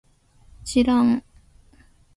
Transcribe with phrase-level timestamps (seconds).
[0.65, 1.23] しらん